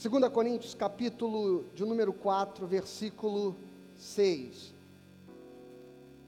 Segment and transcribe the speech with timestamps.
[0.00, 3.56] 2 Coríntios, capítulo de número 4, versículo
[3.96, 4.72] 6.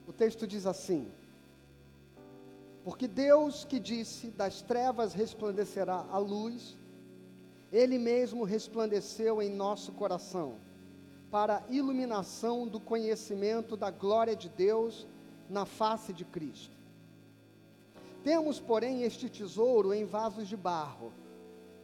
[0.05, 1.07] O texto diz assim:
[2.83, 6.75] Porque Deus que disse: Das trevas resplandecerá a luz,
[7.71, 10.55] Ele mesmo resplandeceu em nosso coração,
[11.31, 15.07] para a iluminação do conhecimento da glória de Deus
[15.49, 16.75] na face de Cristo.
[18.21, 21.13] Temos, porém, este tesouro em vasos de barro,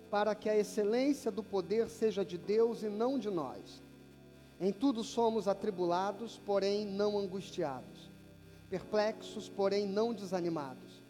[0.10, 3.82] para que a excelência do poder seja de Deus e não de nós.
[4.60, 8.10] Em tudo somos atribulados, porém não angustiados,
[8.70, 11.04] perplexos, porém não desanimados,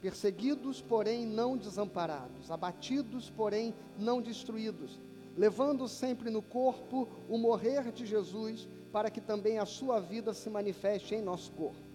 [0.00, 4.98] perseguidos, porém não desamparados, abatidos, porém não destruídos,
[5.36, 10.48] levando sempre no corpo o morrer de Jesus, para que também a sua vida se
[10.48, 11.93] manifeste em nosso corpo.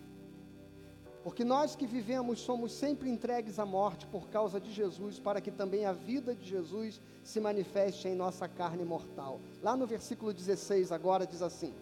[1.23, 5.51] Porque nós que vivemos somos sempre entregues à morte por causa de Jesus, para que
[5.51, 9.39] também a vida de Jesus se manifeste em nossa carne mortal.
[9.61, 11.73] Lá no versículo 16 agora diz assim: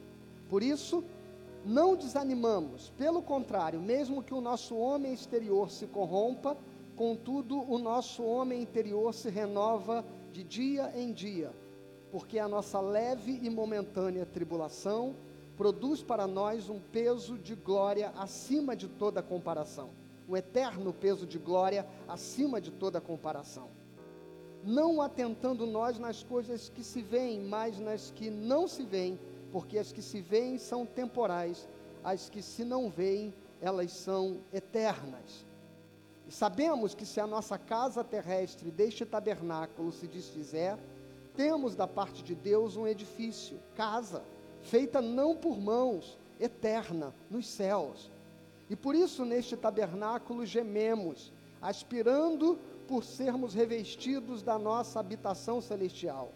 [0.49, 1.03] Por isso,
[1.63, 6.57] não desanimamos, pelo contrário, mesmo que o nosso homem exterior se corrompa,
[6.95, 11.51] contudo o nosso homem interior se renova de dia em dia,
[12.11, 15.15] porque a nossa leve e momentânea tribulação
[15.57, 19.89] produz para nós um peso de glória acima de toda comparação,
[20.29, 23.69] um eterno peso de glória acima de toda comparação.
[24.63, 29.19] Não atentando nós nas coisas que se veem, mas nas que não se veem,
[29.51, 31.67] porque as que se veem são temporais,
[32.03, 35.45] as que se não veem, elas são eternas.
[36.27, 40.77] E sabemos que se a nossa casa terrestre deste tabernáculo se desfizer,
[41.35, 44.21] temos da parte de Deus um edifício, casa
[44.67, 48.11] feita não por mãos, eterna, nos céus.
[48.69, 56.31] E por isso neste tabernáculo gememos, aspirando por sermos revestidos da nossa habitação celestial.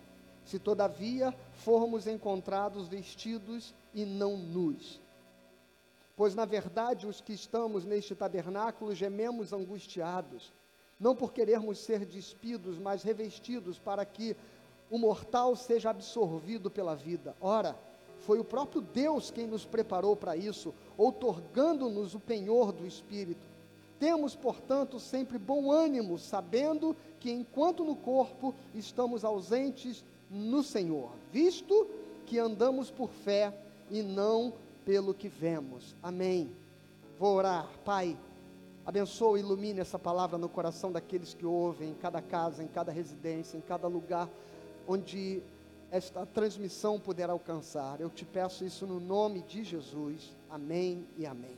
[0.45, 4.99] Se todavia formos encontrados vestidos e não nus.
[6.16, 10.53] Pois na verdade os que estamos neste tabernáculo gememos angustiados,
[11.00, 14.35] não por querermos ser despidos, mas revestidos para que
[14.89, 17.35] o mortal seja absorvido pela vida.
[17.39, 17.75] Ora,
[18.25, 23.41] foi o próprio Deus quem nos preparou para isso, outorgando-nos o penhor do Espírito.
[23.99, 31.87] Temos, portanto, sempre bom ânimo, sabendo que enquanto no corpo estamos ausentes no Senhor, visto
[32.25, 33.53] que andamos por fé
[33.89, 34.53] e não
[34.85, 35.95] pelo que vemos.
[36.01, 36.51] Amém.
[37.19, 38.17] Vou orar, Pai.
[38.83, 42.91] Abençoa e ilumine essa palavra no coração daqueles que ouvem, em cada casa, em cada
[42.91, 44.27] residência, em cada lugar
[44.88, 45.43] onde
[45.91, 48.00] esta transmissão puder alcançar.
[48.00, 50.34] Eu te peço isso no nome de Jesus.
[50.50, 51.57] Amém e amém.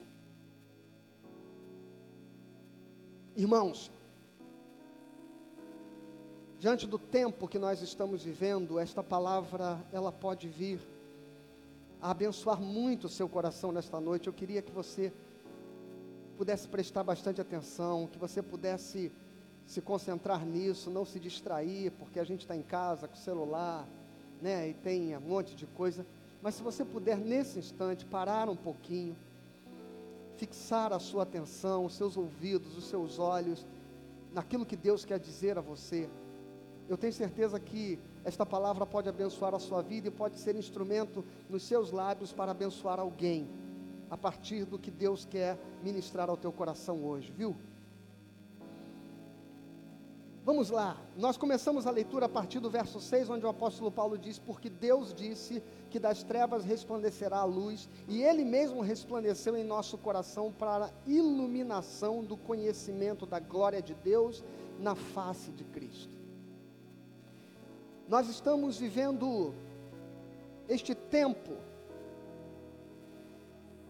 [3.35, 3.91] Irmãos,
[6.59, 10.79] diante do tempo que nós estamos vivendo, esta palavra ela pode vir
[12.01, 14.27] a abençoar muito o seu coração nesta noite.
[14.27, 15.13] Eu queria que você
[16.37, 19.11] pudesse prestar bastante atenção, que você pudesse
[19.67, 23.87] se concentrar nisso, não se distrair, porque a gente está em casa com o celular,
[24.41, 26.05] né, e tem um monte de coisa.
[26.41, 29.15] Mas se você puder, nesse instante, parar um pouquinho,
[30.37, 33.65] fixar a sua atenção, os seus ouvidos, os seus olhos,
[34.33, 36.09] naquilo que Deus quer dizer a você.
[36.89, 41.23] Eu tenho certeza que esta palavra pode abençoar a sua vida e pode ser instrumento
[41.49, 43.47] nos seus lábios para abençoar alguém,
[44.09, 47.55] a partir do que Deus quer ministrar ao teu coração hoje, viu?
[50.45, 54.17] Vamos lá, nós começamos a leitura a partir do verso 6, onde o apóstolo Paulo
[54.17, 59.63] diz: Porque Deus disse que das trevas resplandecerá a luz, e Ele mesmo resplandeceu em
[59.63, 64.43] nosso coração para a iluminação do conhecimento da glória de Deus
[64.77, 66.13] na face de Cristo.
[68.09, 69.53] Nós estamos vivendo
[70.67, 71.53] este tempo,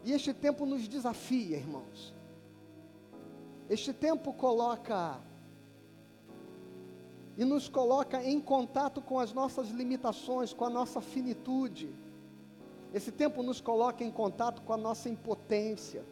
[0.03, 2.13] e este tempo nos desafia, irmãos.
[3.67, 5.19] Este tempo coloca
[7.37, 11.89] e nos coloca em contato com as nossas limitações, com a nossa finitude.
[12.93, 16.05] Esse tempo nos coloca em contato com a nossa impotência.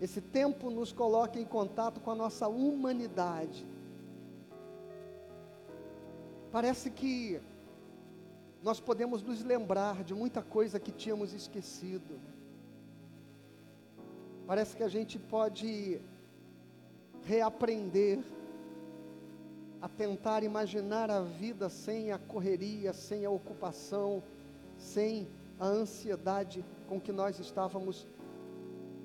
[0.00, 3.66] Esse tempo nos coloca em contato com a nossa humanidade.
[6.50, 7.40] Parece que
[8.62, 12.18] nós podemos nos lembrar de muita coisa que tínhamos esquecido.
[14.46, 16.00] Parece que a gente pode
[17.24, 18.20] reaprender
[19.86, 24.20] a tentar imaginar a vida sem a correria, sem a ocupação,
[24.76, 25.28] sem
[25.60, 28.04] a ansiedade com que nós estávamos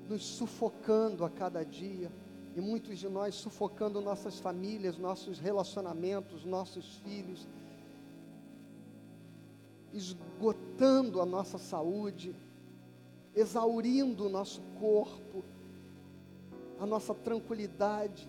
[0.08, 2.10] nos sufocando a cada dia,
[2.56, 7.46] e muitos de nós sufocando nossas famílias, nossos relacionamentos, nossos filhos,
[9.92, 12.34] esgotando a nossa saúde,
[13.36, 15.44] exaurindo o nosso corpo,
[16.80, 18.28] a nossa tranquilidade.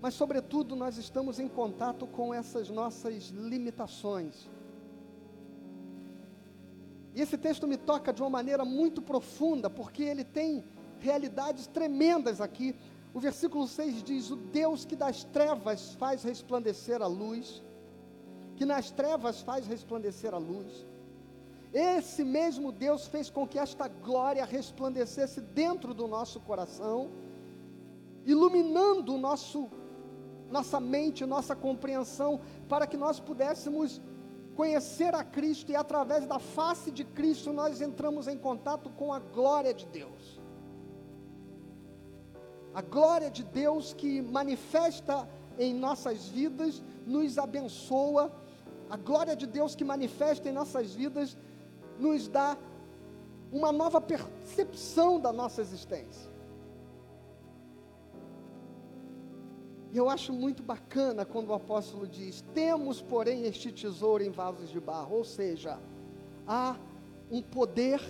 [0.00, 4.48] Mas, sobretudo, nós estamos em contato com essas nossas limitações.
[7.14, 10.62] E esse texto me toca de uma maneira muito profunda, porque ele tem
[11.00, 12.76] realidades tremendas aqui.
[13.12, 17.60] O versículo 6 diz: O Deus que das trevas faz resplandecer a luz,
[18.56, 20.86] que nas trevas faz resplandecer a luz.
[21.72, 27.10] Esse mesmo Deus fez com que esta glória resplandecesse dentro do nosso coração,
[28.24, 29.68] iluminando o nosso
[30.50, 34.00] nossa mente, nossa compreensão, para que nós pudéssemos
[34.56, 39.18] conhecer a Cristo e através da face de Cristo nós entramos em contato com a
[39.18, 40.40] glória de Deus.
[42.74, 45.28] A glória de Deus que manifesta
[45.58, 48.32] em nossas vidas, nos abençoa.
[48.88, 51.36] A glória de Deus que manifesta em nossas vidas
[51.98, 52.56] nos dá
[53.52, 56.30] uma nova percepção da nossa existência.
[59.98, 64.80] Eu acho muito bacana quando o apóstolo diz: Temos, porém, este tesouro em vasos de
[64.80, 65.16] barro.
[65.16, 65.78] Ou seja,
[66.46, 66.76] há
[67.30, 68.00] um poder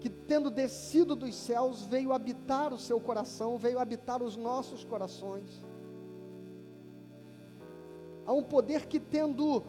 [0.00, 5.64] que, tendo descido dos céus, veio habitar o seu coração, veio habitar os nossos corações.
[8.26, 9.62] Há um poder que, tendo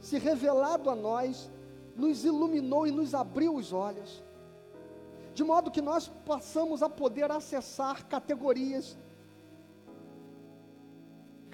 [0.00, 1.50] se revelado a nós,
[1.96, 4.22] nos iluminou e nos abriu os olhos,
[5.32, 8.96] de modo que nós passamos a poder acessar categorias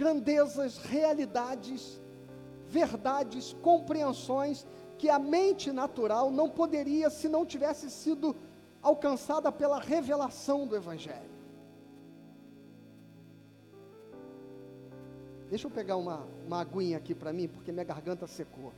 [0.01, 2.01] grandezas, realidades,
[2.67, 4.67] verdades, compreensões
[4.97, 8.35] que a mente natural não poderia se não tivesse sido
[8.81, 11.31] alcançada pela revelação do Evangelho.
[15.51, 18.73] Deixa eu pegar uma, uma aguinha aqui para mim, porque minha garganta secou.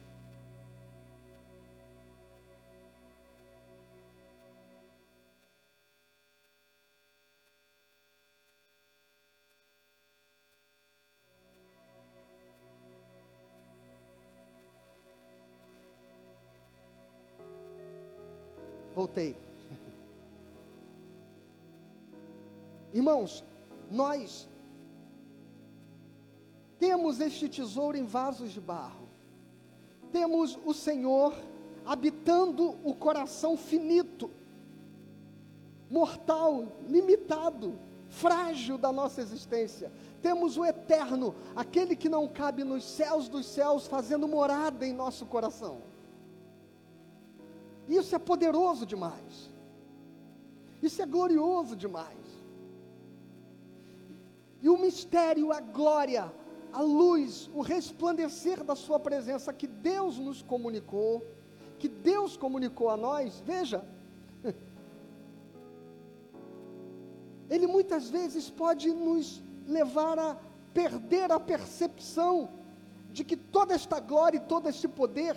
[19.12, 19.36] Voltei.
[22.94, 23.44] Irmãos,
[23.90, 24.48] nós
[26.78, 29.06] temos este tesouro em vasos de barro.
[30.10, 31.34] Temos o Senhor
[31.84, 34.30] habitando o coração finito,
[35.90, 37.78] mortal, limitado,
[38.08, 39.92] frágil da nossa existência.
[40.22, 45.26] Temos o eterno, aquele que não cabe nos céus dos céus, fazendo morada em nosso
[45.26, 45.91] coração.
[47.88, 49.50] Isso é poderoso demais.
[50.82, 52.18] Isso é glorioso demais.
[54.60, 56.32] E o mistério, a glória,
[56.72, 61.26] a luz, o resplandecer da Sua presença que Deus nos comunicou,
[61.78, 63.84] que Deus comunicou a nós, veja,
[67.50, 70.38] Ele muitas vezes pode nos levar a
[70.72, 72.48] perder a percepção
[73.10, 75.36] de que toda esta glória e todo este poder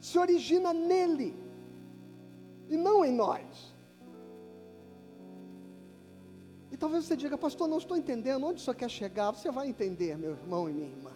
[0.00, 1.34] se origina nele
[2.68, 3.74] e não em nós.
[6.70, 9.30] E talvez você diga, pastor, não estou entendendo onde isso quer chegar.
[9.32, 11.10] Você vai entender, meu irmão e minha irmã.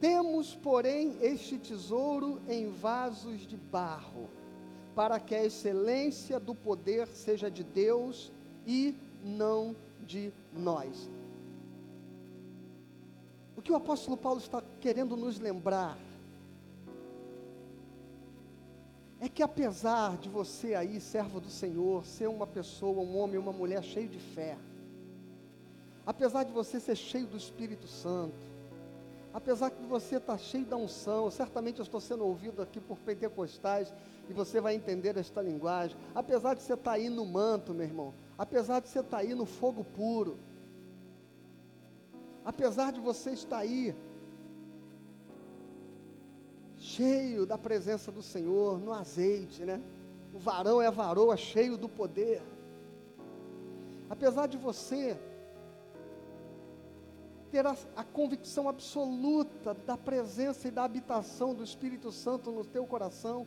[0.00, 4.28] Temos, porém, este tesouro em vasos de barro,
[4.96, 8.32] para que a excelência do poder seja de Deus
[8.66, 11.08] e não de nós.
[13.62, 15.96] O que o apóstolo Paulo está querendo nos lembrar
[19.20, 23.52] é que apesar de você aí, servo do Senhor, ser uma pessoa, um homem, uma
[23.52, 24.58] mulher cheio de fé,
[26.04, 28.34] apesar de você ser cheio do Espírito Santo,
[29.32, 33.94] apesar de você estar cheio da unção, certamente eu estou sendo ouvido aqui por pentecostais
[34.28, 38.12] e você vai entender esta linguagem, apesar de você estar aí no manto, meu irmão,
[38.36, 40.36] apesar de você estar aí no fogo puro,
[42.44, 43.94] apesar de você estar aí,
[46.76, 49.80] cheio da presença do Senhor, no azeite, né?
[50.34, 52.42] O varão é varoa, cheio do poder.
[54.10, 55.18] Apesar de você
[57.50, 62.86] ter a, a, convicção absoluta da presença e da habitação do Espírito Santo no teu
[62.86, 63.46] coração,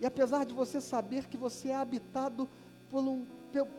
[0.00, 2.48] e apesar de você saber que você é habitado
[2.88, 3.26] por um,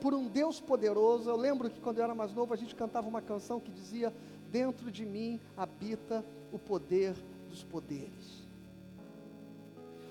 [0.02, 3.08] por um Deus poderoso, eu lembro que quando eu era mais novo a gente cantava
[3.08, 4.14] uma canção que dizia:
[4.54, 7.16] dentro de mim habita o poder
[7.50, 8.48] dos poderes.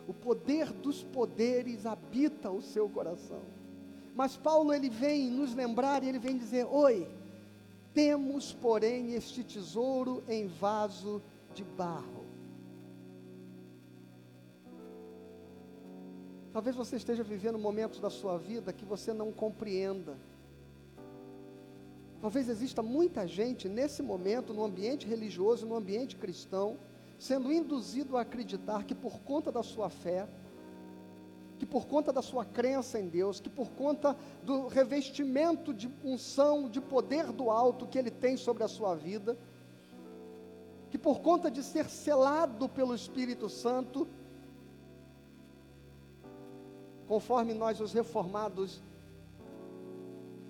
[0.08, 3.40] O poder dos poderes habita o seu coração.
[4.16, 7.08] Mas Paulo ele vem nos lembrar e ele vem dizer: "Oi,
[7.94, 11.20] Temos, porém, este tesouro em vaso
[11.54, 12.24] de barro.
[16.52, 20.16] Talvez você esteja vivendo momentos da sua vida que você não compreenda.
[22.22, 26.78] Talvez exista muita gente nesse momento, no ambiente religioso, no ambiente cristão,
[27.18, 30.28] sendo induzido a acreditar que por conta da sua fé,
[31.58, 36.68] que por conta da sua crença em Deus, que por conta do revestimento de unção,
[36.68, 39.36] de poder do alto que ele tem sobre a sua vida,
[40.92, 44.06] que por conta de ser selado pelo Espírito Santo,
[47.08, 48.80] conforme nós, os reformados,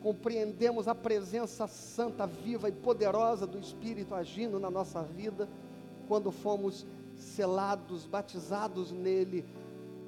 [0.02, 5.48] compreendemos a presença santa, viva e poderosa do Espírito agindo na nossa vida,
[6.08, 6.84] quando fomos
[7.16, 9.44] selados, batizados nele,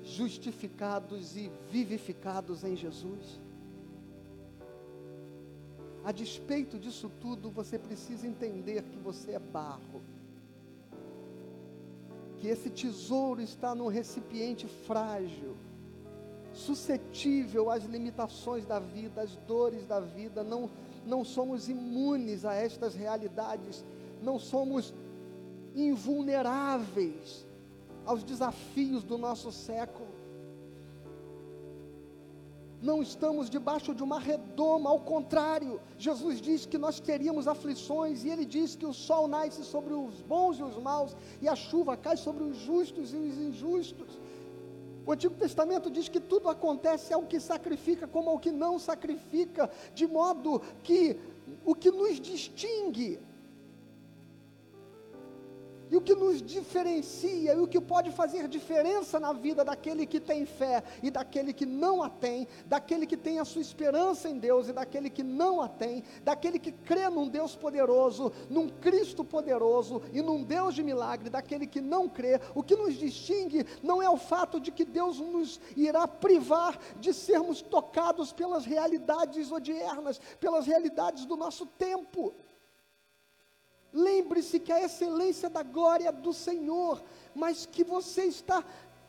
[0.02, 3.40] justificados e vivificados em Jesus.
[6.04, 10.02] A despeito disso tudo, você precisa entender que você é barro.
[12.38, 15.56] Que esse tesouro está num recipiente frágil,
[16.54, 20.42] suscetível às limitações da vida, às dores da vida.
[20.42, 20.70] Não,
[21.04, 23.84] não somos imunes a estas realidades,
[24.23, 24.94] não somos
[25.75, 27.46] invulneráveis
[28.06, 30.14] aos desafios do nosso século.
[32.80, 38.28] Não estamos debaixo de uma redoma, ao contrário, Jesus diz que nós teríamos aflições, e
[38.28, 41.96] Ele diz que o sol nasce sobre os bons e os maus, e a chuva
[41.96, 44.20] cai sobre os justos e os injustos.
[45.06, 49.70] O Antigo Testamento diz que tudo acontece ao que sacrifica como ao que não sacrifica,
[49.94, 51.18] de modo que
[51.64, 53.20] o que nos distingue
[55.94, 60.18] e o que nos diferencia e o que pode fazer diferença na vida daquele que
[60.18, 64.36] tem fé e daquele que não a tem, daquele que tem a sua esperança em
[64.36, 69.24] Deus e daquele que não a tem, daquele que crê num Deus poderoso, num Cristo
[69.24, 74.02] poderoso e num Deus de milagre, daquele que não crê, o que nos distingue não
[74.02, 80.20] é o fato de que Deus nos irá privar de sermos tocados pelas realidades odiernas,
[80.40, 82.34] pelas realidades do nosso tempo.
[83.94, 87.00] Lembre-se que a excelência da glória é do Senhor,
[87.32, 88.64] mas que você está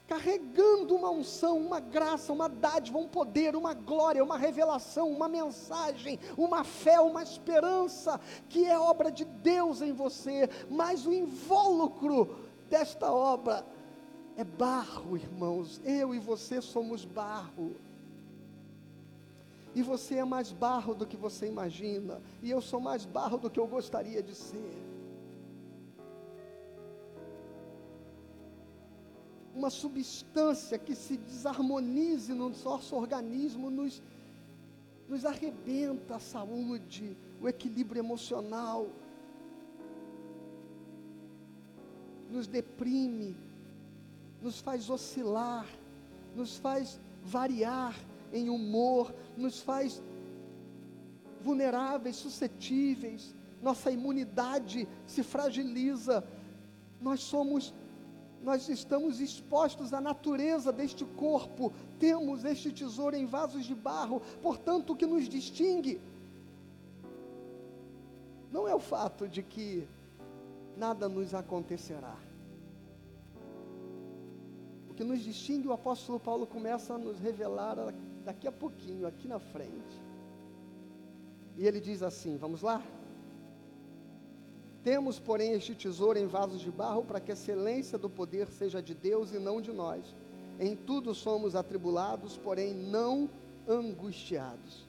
[0.07, 6.19] carregando uma unção, uma graça, uma dádiva, um poder, uma glória, uma revelação, uma mensagem,
[6.37, 12.37] uma fé, uma esperança, que é obra de Deus em você, mas o invólucro
[12.69, 13.65] desta obra
[14.37, 15.81] é barro, irmãos.
[15.83, 17.75] Eu e você somos barro.
[19.75, 22.21] E você é mais barro do que você imagina.
[22.41, 24.73] E eu sou mais barro do que eu gostaria de ser.
[29.53, 34.01] Uma substância que se desarmonize no nosso organismo nos,
[35.09, 38.87] nos arrebenta a saúde, o equilíbrio emocional,
[42.31, 43.35] nos deprime,
[44.41, 45.67] nos faz oscilar,
[46.33, 47.93] nos faz variar
[48.35, 50.01] em humor, nos faz
[51.41, 56.23] vulneráveis, suscetíveis, nossa imunidade se fragiliza,
[57.01, 57.73] nós somos,
[58.43, 64.93] nós estamos expostos à natureza deste corpo, temos este tesouro em vasos de barro, portanto,
[64.93, 65.99] o que nos distingue
[68.51, 69.87] não é o fato de que
[70.77, 72.15] nada nos acontecerá.
[74.95, 77.75] Que nos distingue, o apóstolo Paulo começa a nos revelar
[78.23, 80.01] daqui a pouquinho, aqui na frente.
[81.57, 82.81] E ele diz assim: vamos lá?
[84.83, 88.81] Temos, porém, este tesouro em vasos de barro para que a excelência do poder seja
[88.81, 90.15] de Deus e não de nós.
[90.59, 93.29] Em tudo somos atribulados, porém não
[93.67, 94.87] angustiados.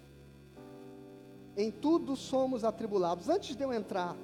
[1.57, 3.29] Em tudo somos atribulados.
[3.29, 4.15] Antes de eu entrar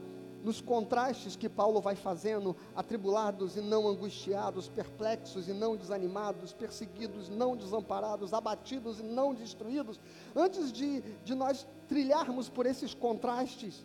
[0.43, 7.29] nos contrastes que Paulo vai fazendo, atribulados e não angustiados, perplexos e não desanimados, perseguidos,
[7.29, 10.01] não desamparados, abatidos e não destruídos,
[10.35, 13.85] antes de, de nós trilharmos por esses contrastes,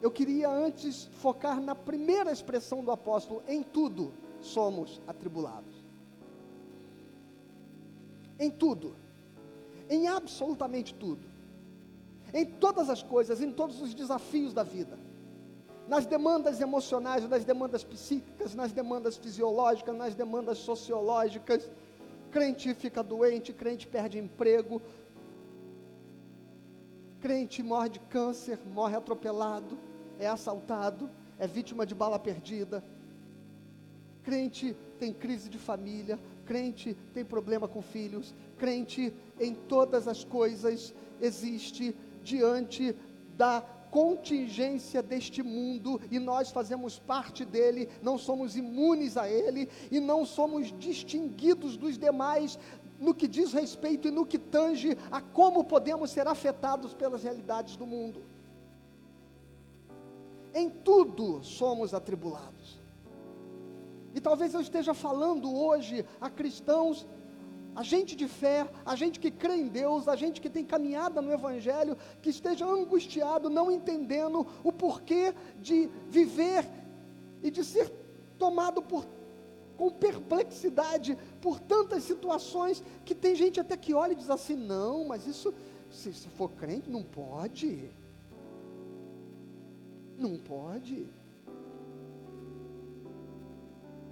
[0.00, 5.74] eu queria antes focar na primeira expressão do apóstolo: em tudo somos atribulados.
[8.38, 8.94] Em tudo,
[9.88, 11.33] em absolutamente tudo
[12.34, 14.98] em todas as coisas, em todos os desafios da vida.
[15.86, 21.70] Nas demandas emocionais, nas demandas psíquicas, nas demandas fisiológicas, nas demandas sociológicas.
[22.32, 24.82] Crente fica doente, crente perde emprego,
[27.20, 29.78] crente morre de câncer, morre atropelado,
[30.18, 32.82] é assaltado, é vítima de bala perdida.
[34.24, 40.92] Crente tem crise de família, crente tem problema com filhos, crente em todas as coisas
[41.20, 42.96] existe diante
[43.36, 50.00] da contingência deste mundo e nós fazemos parte dele, não somos imunes a ele e
[50.00, 52.58] não somos distinguidos dos demais
[52.98, 57.76] no que diz respeito e no que tange a como podemos ser afetados pelas realidades
[57.76, 58.20] do mundo.
[60.52, 62.80] Em tudo somos atribulados.
[64.14, 67.06] E talvez eu esteja falando hoje a cristãos
[67.74, 71.20] a gente de fé, a gente que crê em Deus, a gente que tem caminhada
[71.20, 76.64] no Evangelho, que esteja angustiado, não entendendo o porquê de viver
[77.42, 77.92] e de ser
[78.38, 79.04] tomado por,
[79.76, 85.04] com perplexidade por tantas situações, que tem gente até que olha e diz assim: não,
[85.04, 85.52] mas isso,
[85.90, 87.90] se, se for crente, não pode.
[90.16, 91.08] Não pode.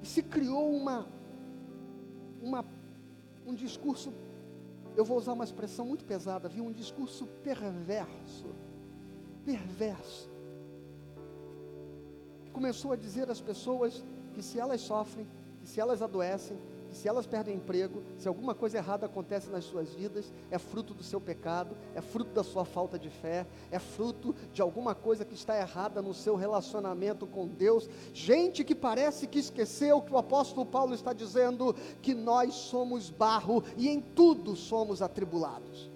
[0.03, 1.07] E se criou uma,
[2.43, 2.65] uma
[3.47, 4.13] um discurso,
[4.97, 6.65] eu vou usar uma expressão muito pesada, viu?
[6.65, 8.47] Um discurso perverso.
[9.45, 10.31] Perverso.
[12.53, 15.27] Começou a dizer às pessoas que se elas sofrem,
[15.61, 16.59] que se elas adoecem,
[16.93, 21.03] se elas perdem emprego, se alguma coisa errada acontece nas suas vidas, é fruto do
[21.03, 25.35] seu pecado, é fruto da sua falta de fé, é fruto de alguma coisa que
[25.35, 27.89] está errada no seu relacionamento com Deus.
[28.13, 33.65] Gente que parece que esqueceu que o apóstolo Paulo está dizendo que nós somos barro
[33.77, 35.91] e em tudo somos atribulados.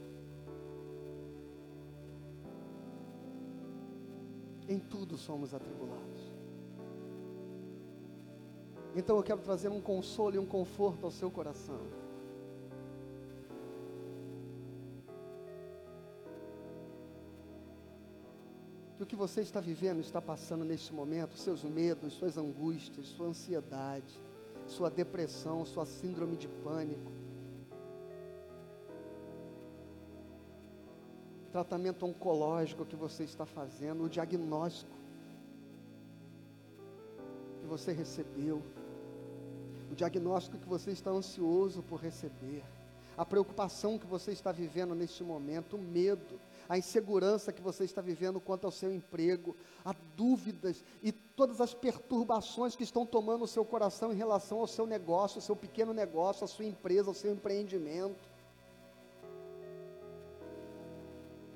[4.68, 6.15] Em tudo somos atribulados.
[8.96, 11.80] Então eu quero trazer um consolo e um conforto ao seu coração.
[18.96, 23.26] Que o que você está vivendo, está passando neste momento, seus medos, suas angústias, sua
[23.26, 24.18] ansiedade,
[24.66, 27.12] sua depressão, sua síndrome de pânico,
[31.52, 34.96] tratamento oncológico que você está fazendo, o diagnóstico
[37.60, 38.62] que você recebeu
[39.90, 42.62] o diagnóstico que você está ansioso por receber,
[43.16, 48.02] a preocupação que você está vivendo neste momento, o medo, a insegurança que você está
[48.02, 53.48] vivendo quanto ao seu emprego, as dúvidas e todas as perturbações que estão tomando o
[53.48, 57.14] seu coração em relação ao seu negócio, ao seu pequeno negócio, à sua empresa, ao
[57.14, 58.28] seu empreendimento.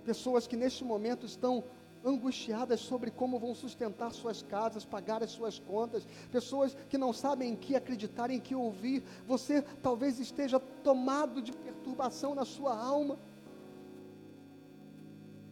[0.05, 1.63] Pessoas que neste momento estão
[2.05, 7.53] angustiadas sobre como vão sustentar suas casas, pagar as suas contas, pessoas que não sabem
[7.53, 9.03] em que acreditar, em que ouvir.
[9.27, 13.19] Você talvez esteja tomado de perturbação na sua alma,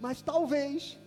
[0.01, 0.99] mas talvez,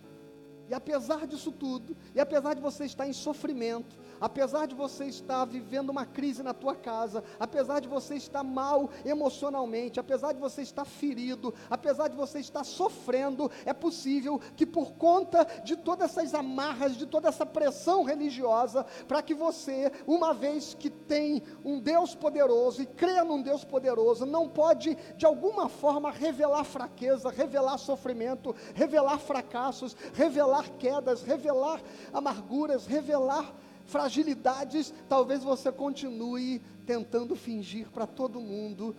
[0.72, 5.44] e apesar disso tudo, e apesar de você estar em sofrimento, apesar de você estar
[5.44, 10.62] vivendo uma crise na tua casa, apesar de você estar mal emocionalmente, apesar de você
[10.62, 16.32] estar ferido, apesar de você estar sofrendo, é possível que por conta de todas essas
[16.32, 22.14] amarras, de toda essa pressão religiosa, para que você, uma vez que tem um Deus
[22.14, 28.56] poderoso e crê num Deus poderoso, não pode de alguma forma revelar fraqueza, revelar sofrimento,
[28.74, 31.80] revelar fracassos, revelar quedas, revelar
[32.12, 33.54] amarguras, revelar
[33.86, 38.94] fragilidades, talvez você continue tentando fingir para todo mundo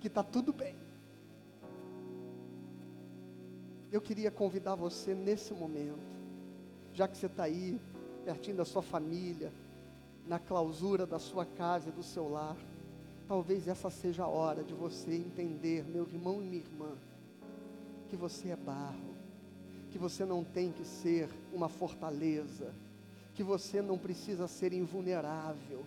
[0.00, 0.74] que está tudo bem.
[3.90, 5.98] Eu queria convidar você nesse momento,
[6.92, 7.80] já que você está aí,
[8.24, 9.52] pertinho da sua família,
[10.26, 12.56] na clausura da sua casa e do seu lar,
[13.28, 16.92] talvez essa seja a hora de você entender, meu irmão e minha irmã,
[18.08, 19.15] que você é barro,
[19.90, 22.72] que você não tem que ser uma fortaleza,
[23.34, 25.84] que você não precisa ser invulnerável,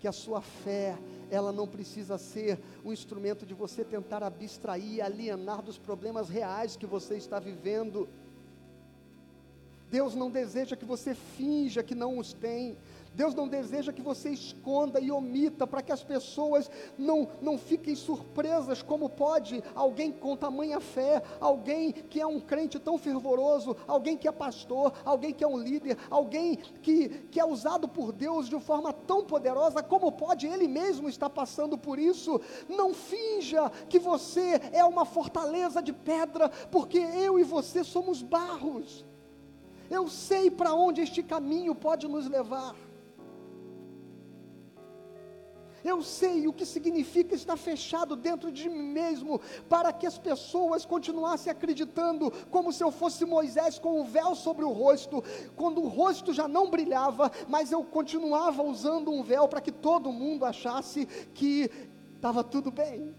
[0.00, 0.98] que a sua fé,
[1.30, 6.86] ela não precisa ser um instrumento de você tentar abstrair, alienar dos problemas reais que
[6.86, 8.08] você está vivendo.
[9.90, 12.76] Deus não deseja que você finja que não os tem.
[13.14, 17.94] Deus não deseja que você esconda e omita para que as pessoas não, não fiquem
[17.94, 24.16] surpresas como pode alguém com tamanha fé, alguém que é um crente tão fervoroso, alguém
[24.16, 28.48] que é pastor, alguém que é um líder, alguém que, que é usado por Deus
[28.48, 32.40] de forma tão poderosa, como pode ele mesmo estar passando por isso?
[32.68, 39.04] Não finja que você é uma fortaleza de pedra, porque eu e você somos barros.
[39.90, 42.74] Eu sei para onde este caminho pode nos levar.
[45.84, 50.84] Eu sei o que significa estar fechado dentro de mim mesmo, para que as pessoas
[50.84, 55.22] continuassem acreditando como se eu fosse Moisés com o véu sobre o rosto,
[55.56, 60.12] quando o rosto já não brilhava, mas eu continuava usando um véu para que todo
[60.12, 61.70] mundo achasse que
[62.14, 63.14] estava tudo bem.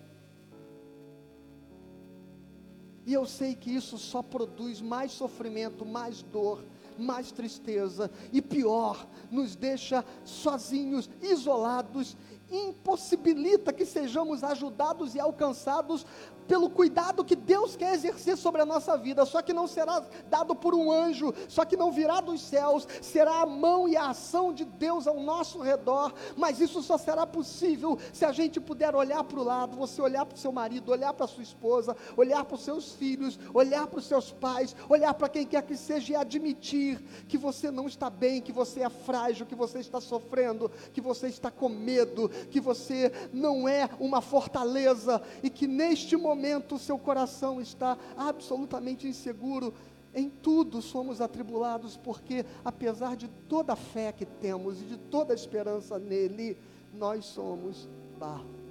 [3.06, 6.64] E eu sei que isso só produz mais sofrimento, mais dor,
[6.98, 12.16] mais tristeza e pior, nos deixa sozinhos, isolados,
[12.54, 16.06] impossibilita que sejamos ajudados e alcançados
[16.48, 20.56] pelo cuidado que Deus quer exercer sobre a nossa vida, só que não será dado
[20.56, 24.54] por um anjo, só que não virá dos céus, será a mão e a ação
[24.54, 29.24] de Deus ao nosso redor, mas isso só será possível se a gente puder olhar
[29.24, 32.56] para o lado, você olhar para o seu marido, olhar para sua esposa, olhar para
[32.56, 36.16] os seus filhos, olhar para os seus pais, olhar para quem quer que seja e
[36.16, 41.02] admitir que você não está bem, que você é frágil, que você está sofrendo, que
[41.02, 46.98] você está com medo, que você não é uma fortaleza e que neste momento seu
[46.98, 49.74] coração está absolutamente inseguro,
[50.14, 55.34] em tudo somos atribulados, porque apesar de toda a fé que temos e de toda
[55.34, 56.58] a esperança nele,
[56.94, 58.64] nós somos barro.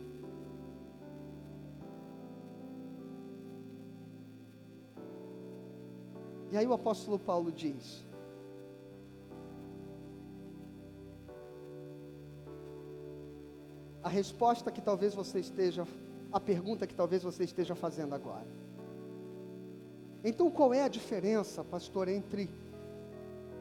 [6.53, 8.05] E aí o apóstolo Paulo diz:
[14.03, 15.87] a resposta que talvez você esteja
[16.33, 18.47] a pergunta que talvez você esteja fazendo agora.
[20.25, 22.49] Então, qual é a diferença, pastor, entre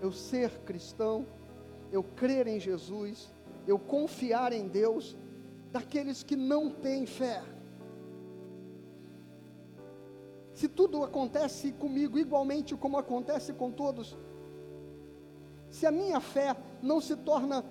[0.02, 1.26] eu ser cristão,
[1.92, 3.32] eu crer em Jesus,
[3.68, 5.18] eu confiar em Deus,
[5.72, 7.44] daqueles que não têm fé?
[10.54, 14.18] Se tudo acontece comigo igualmente como acontece com todos,
[15.70, 17.66] se a minha fé não se torna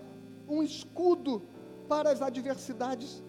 [0.48, 1.42] um escudo
[1.90, 3.20] para as adversidades,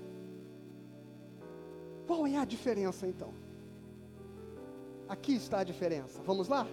[2.05, 3.33] qual é a diferença então?
[5.09, 6.21] Aqui está a diferença.
[6.21, 6.67] Vamos lá?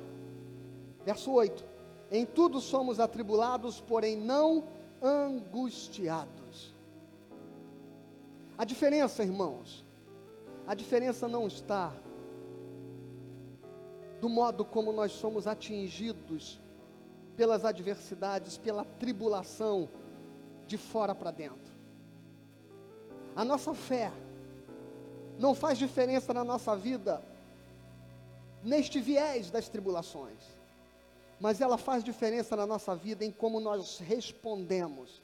[1.03, 1.65] Verso 8:
[2.11, 4.65] Em tudo somos atribulados, porém não
[5.03, 6.75] angustiados.
[8.59, 9.83] A diferença, irmãos,
[10.67, 11.91] a diferença não está
[14.21, 16.61] do modo como nós somos atingidos
[17.35, 19.89] pelas adversidades, pela tribulação
[20.67, 21.68] de fora para dentro.
[23.39, 24.11] A nossa fé
[25.39, 27.23] não faz diferença na nossa vida
[28.65, 30.43] neste viés das tribulações,
[31.39, 35.23] mas ela faz diferença na nossa vida em como nós respondemos,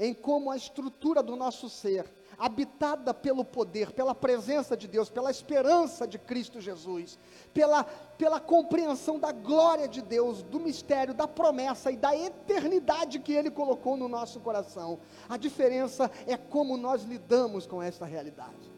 [0.00, 2.04] em como a estrutura do nosso ser,
[2.38, 7.18] habitada pelo poder, pela presença de Deus, pela esperança de Cristo Jesus,
[7.52, 13.32] pela, pela compreensão da glória de Deus, do mistério, da promessa e da eternidade que
[13.32, 14.98] Ele colocou no nosso coração.
[15.28, 18.72] A diferença é como nós lidamos com esta realidade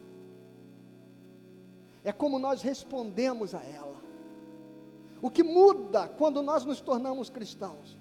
[2.05, 3.95] é como nós respondemos a ela.
[5.21, 7.97] O que muda quando nós nos tornamos cristãos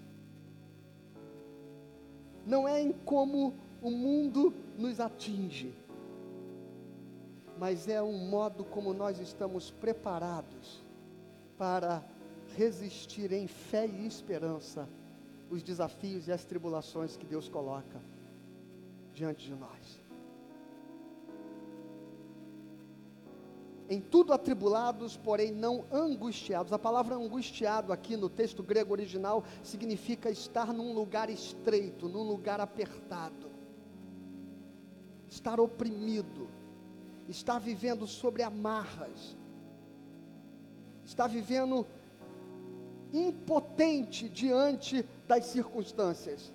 [2.46, 5.74] não é em como o mundo nos atinge,
[7.58, 10.82] mas é um modo como nós estamos preparados
[11.58, 12.02] para
[12.56, 14.88] resistir em fé e esperança
[15.50, 18.00] os desafios e as tribulações que Deus coloca
[19.12, 20.02] diante de nós.
[23.86, 26.72] em tudo atribulados, porém não angustiados.
[26.72, 32.60] A palavra angustiado aqui no texto grego original significa estar num lugar estreito, num lugar
[32.60, 33.53] apertado,
[35.34, 36.48] estar oprimido,
[37.28, 39.36] estar vivendo sobre amarras,
[41.04, 41.84] estar vivendo
[43.12, 46.52] impotente diante das circunstâncias.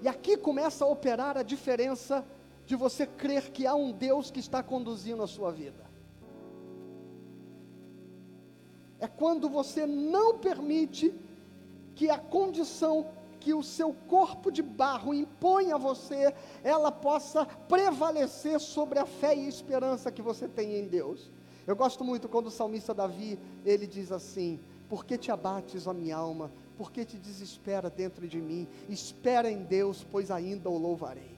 [0.00, 2.24] E aqui começa a operar a diferença
[2.64, 5.84] de você crer que há um Deus que está conduzindo a sua vida.
[8.98, 11.14] É quando você não permite
[11.94, 13.06] que a condição
[13.42, 19.34] que o seu corpo de barro impõe a você, ela possa prevalecer sobre a fé
[19.34, 21.28] e esperança que você tem em Deus.
[21.66, 25.92] Eu gosto muito quando o salmista Davi, ele diz assim: Por que te abates, ó
[25.92, 26.52] minha alma?
[26.78, 28.68] Por que te desespera dentro de mim?
[28.88, 31.36] Espera em Deus, pois ainda o louvarei.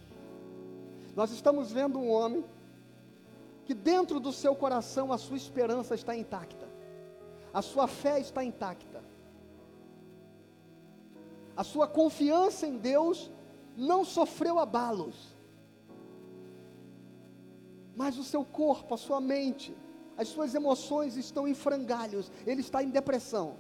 [1.17, 2.45] Nós estamos vendo um homem
[3.65, 6.69] que dentro do seu coração a sua esperança está intacta,
[7.53, 9.03] a sua fé está intacta,
[11.57, 13.31] a sua confiança em Deus
[13.77, 15.35] não sofreu abalos,
[17.97, 19.77] mas o seu corpo, a sua mente,
[20.17, 23.57] as suas emoções estão em frangalhos, ele está em depressão.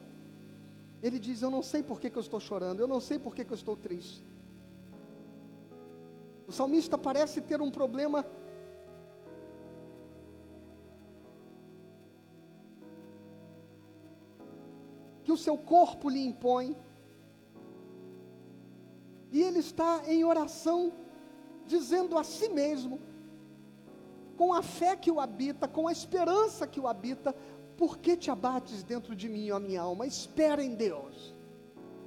[1.02, 3.34] Ele diz: Eu não sei por que, que eu estou chorando, eu não sei por
[3.34, 4.24] que, que eu estou triste.
[6.46, 8.24] O salmista parece ter um problema
[15.24, 16.76] que o seu corpo lhe impõe.
[19.34, 20.92] E ele está em oração,
[21.66, 23.00] dizendo a si mesmo:
[24.36, 27.34] com a fé que o habita, com a esperança que o habita,
[27.76, 30.06] por que te abates dentro de mim, ó minha alma?
[30.06, 31.34] Espera em Deus.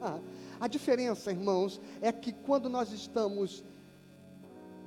[0.02, 0.22] Ah,
[0.58, 3.62] a diferença, irmãos, é que quando nós estamos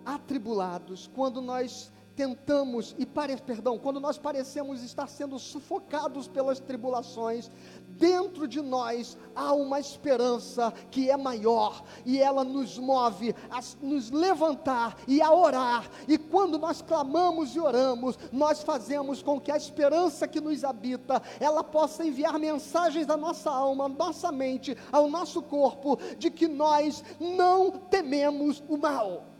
[0.06, 7.50] atribulados, quando nós tentamos e pare, perdão, quando nós parecemos estar sendo sufocados pelas tribulações,
[7.88, 14.10] dentro de nós há uma esperança que é maior e ela nos move a nos
[14.10, 15.90] levantar e a orar.
[16.06, 21.22] E quando nós clamamos e oramos, nós fazemos com que a esperança que nos habita,
[21.40, 26.46] ela possa enviar mensagens à nossa alma, à nossa mente, ao nosso corpo de que
[26.46, 29.39] nós não tememos o mal.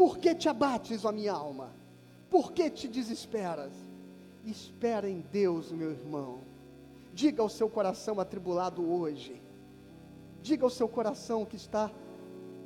[0.00, 1.70] Por que te abates, ó minha alma?
[2.30, 3.70] Por que te desesperas?
[4.46, 6.38] Espera em Deus, meu irmão.
[7.12, 9.42] Diga ao seu coração atribulado hoje.
[10.40, 11.90] Diga ao seu coração que está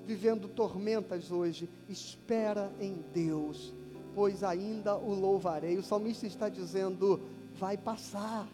[0.07, 1.69] vivendo tormentas hoje.
[1.89, 3.75] Espera em Deus,
[4.15, 5.77] pois ainda o louvarei.
[5.77, 7.21] O salmista está dizendo:
[7.57, 8.47] vai passar.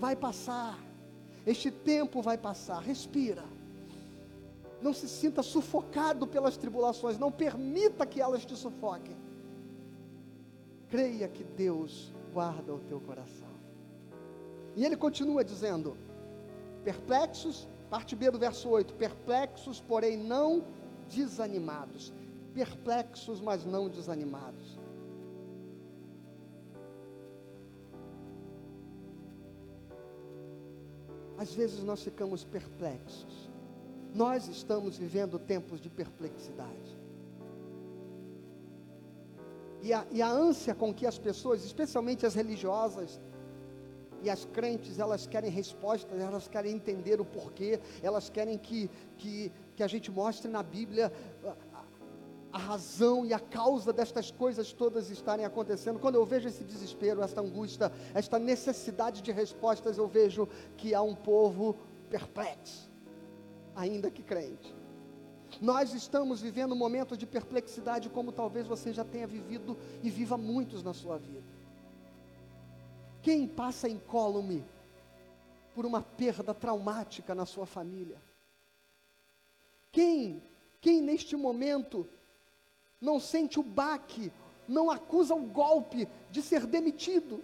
[0.00, 0.76] Vai passar.
[1.46, 2.82] Este tempo vai passar.
[2.82, 3.44] Respira
[4.80, 9.16] não se sinta sufocado pelas tribulações, não permita que elas te sufoquem.
[10.88, 13.48] Creia que Deus guarda o teu coração.
[14.76, 15.96] E ele continua dizendo:
[16.84, 20.64] perplexos, parte B do verso 8: perplexos, porém não
[21.08, 22.12] desanimados.
[22.54, 24.78] Perplexos, mas não desanimados.
[31.36, 33.48] Às vezes nós ficamos perplexos
[34.14, 36.98] nós estamos vivendo tempos de perplexidade.
[39.82, 43.20] E a, e a ânsia com que as pessoas, especialmente as religiosas,
[44.20, 49.52] e as crentes, elas querem respostas, elas querem entender o porquê, elas querem que, que,
[49.76, 51.12] que a gente mostre na Bíblia
[51.44, 51.84] a,
[52.52, 56.00] a, razão e a causa destas coisas todas estarem acontecendo.
[56.00, 61.02] Quando eu vejo esse desespero, esta angústia, esta necessidade de respostas, eu vejo que há
[61.02, 61.76] um povo
[62.10, 62.87] perplexo
[63.78, 64.74] ainda que crente.
[65.60, 70.36] Nós estamos vivendo um momento de perplexidade, como talvez você já tenha vivido e viva
[70.36, 71.46] muitos na sua vida.
[73.22, 74.64] Quem passa incólume
[75.74, 78.20] por uma perda traumática na sua família?
[79.92, 80.42] Quem,
[80.80, 82.06] quem neste momento
[83.00, 84.32] não sente o baque,
[84.66, 87.42] não acusa o golpe de ser demitido?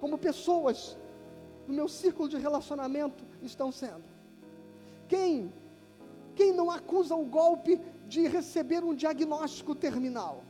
[0.00, 0.96] Como pessoas
[1.66, 4.04] no meu círculo de relacionamento estão sendo?
[5.08, 5.52] Quem?
[6.34, 10.44] Quem não acusa o golpe de receber um diagnóstico terminal?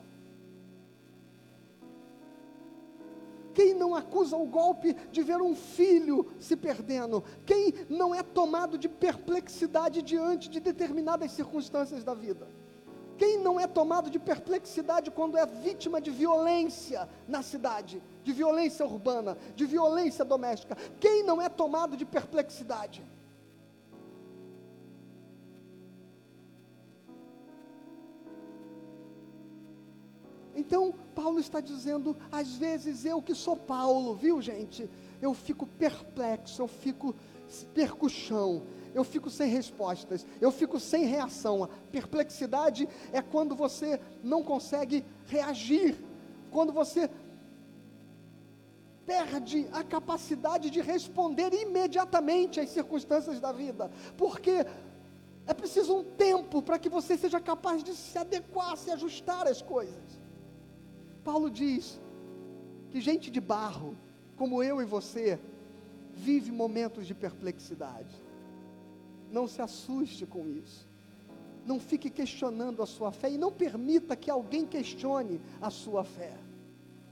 [3.54, 7.22] Quem não acusa o golpe de ver um filho se perdendo?
[7.44, 12.48] Quem não é tomado de perplexidade diante de determinadas circunstâncias da vida?
[13.16, 18.84] Quem não é tomado de perplexidade quando é vítima de violência na cidade, de violência
[18.84, 20.76] urbana, de violência doméstica?
[20.98, 23.04] Quem não é tomado de perplexidade?
[30.54, 34.88] Então, Paulo está dizendo, às vezes eu que sou Paulo, viu gente?
[35.20, 37.14] Eu fico perplexo, eu fico
[37.74, 38.62] percussão,
[38.94, 41.64] eu fico sem respostas, eu fico sem reação.
[41.64, 45.96] A perplexidade é quando você não consegue reagir,
[46.50, 47.10] quando você
[49.06, 54.64] perde a capacidade de responder imediatamente às circunstâncias da vida, porque
[55.46, 59.60] é preciso um tempo para que você seja capaz de se adequar, se ajustar às
[59.60, 60.20] coisas.
[61.24, 62.00] Paulo diz
[62.90, 63.96] que gente de barro,
[64.36, 65.38] como eu e você,
[66.12, 68.14] vive momentos de perplexidade.
[69.32, 70.86] Não se assuste com isso.
[71.64, 76.36] Não fique questionando a sua fé e não permita que alguém questione a sua fé.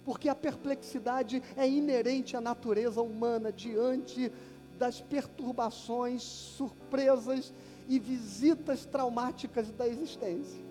[0.05, 4.31] Porque a perplexidade é inerente à natureza humana diante
[4.79, 7.53] das perturbações, surpresas
[7.89, 10.65] e visitas traumáticas da existência.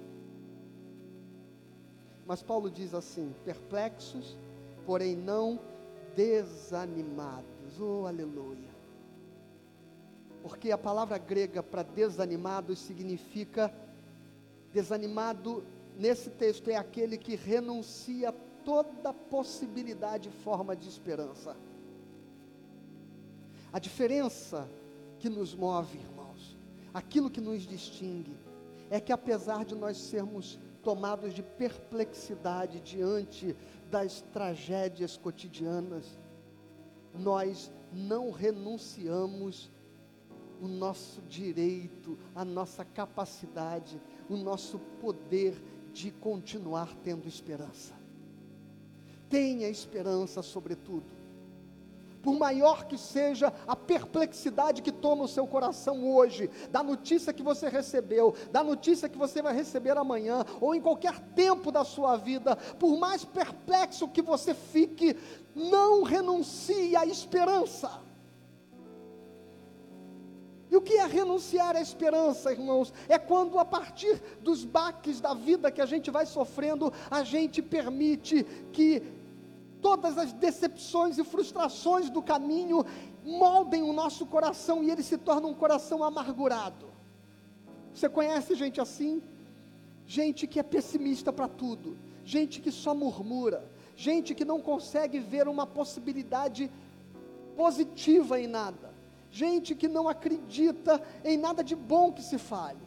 [2.28, 4.38] Mas Paulo diz assim: perplexos,
[4.86, 5.60] porém não
[6.16, 7.80] desanimados.
[7.80, 8.79] Oh, aleluia.
[10.41, 13.73] Porque a palavra grega para desanimado significa
[14.73, 15.63] desanimado
[15.97, 21.56] nesse texto é aquele que renuncia a toda possibilidade e forma de esperança.
[23.71, 24.67] A diferença
[25.19, 26.58] que nos move, irmãos,
[26.93, 28.36] aquilo que nos distingue,
[28.89, 33.56] é que apesar de nós sermos tomados de perplexidade diante
[33.91, 36.17] das tragédias cotidianas,
[37.13, 39.69] nós não renunciamos
[40.62, 45.62] o nosso direito, a nossa capacidade, o nosso poder
[45.93, 47.93] de continuar tendo esperança.
[49.30, 51.19] Tenha esperança, sobretudo.
[52.22, 57.41] Por maior que seja a perplexidade que toma o seu coração hoje, da notícia que
[57.41, 62.17] você recebeu, da notícia que você vai receber amanhã, ou em qualquer tempo da sua
[62.17, 65.15] vida, por mais perplexo que você fique,
[65.56, 68.09] não renuncie à esperança.
[70.80, 72.94] O que é renunciar à esperança, irmãos?
[73.10, 77.62] É quando, a partir dos baques da vida que a gente vai sofrendo, a gente
[77.62, 79.04] permite que
[79.82, 82.86] todas as decepções e frustrações do caminho
[83.26, 86.88] moldem o nosso coração e ele se torna um coração amargurado.
[87.94, 89.22] Você conhece gente assim?
[90.08, 95.46] Gente que é pessimista para tudo, gente que só murmura, gente que não consegue ver
[95.50, 96.72] uma possibilidade
[97.58, 98.88] positiva em nada,
[99.32, 102.80] gente que não acredita em nada de bom que se fale,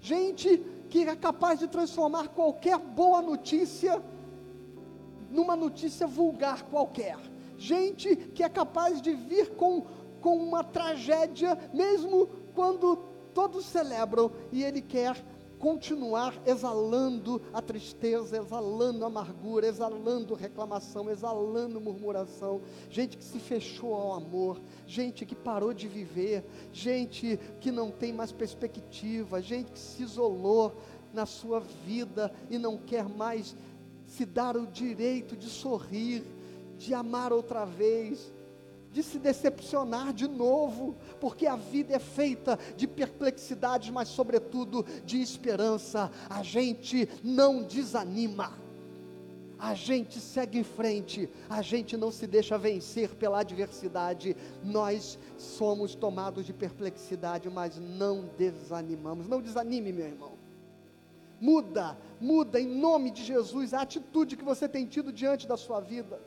[0.00, 4.02] gente que é capaz de transformar qualquer boa notícia
[5.30, 7.16] numa notícia vulgar qualquer.
[7.58, 9.82] Gente que é capaz de vir com,
[10.20, 12.96] com uma tragédia, mesmo quando
[13.34, 15.16] todos celebram, e ele quer
[15.58, 23.94] continuar exalando a tristeza, exalando a amargura, exalando reclamação, exalando murmuração, gente que se fechou
[23.94, 29.78] ao amor, gente que parou de viver, gente que não tem mais perspectiva, gente que
[29.78, 30.72] se isolou
[31.12, 33.56] na sua vida e não quer mais
[34.06, 36.22] se dar o direito de sorrir,
[36.78, 38.32] de amar outra vez,
[38.96, 45.20] de se decepcionar de novo, porque a vida é feita de perplexidades, mas sobretudo de
[45.20, 46.10] esperança.
[46.30, 48.54] A gente não desanima.
[49.58, 54.34] A gente segue em frente, a gente não se deixa vencer pela adversidade.
[54.64, 59.28] Nós somos tomados de perplexidade, mas não desanimamos.
[59.28, 60.32] Não desanime, meu irmão.
[61.38, 65.80] Muda, muda em nome de Jesus a atitude que você tem tido diante da sua
[65.80, 66.18] vida.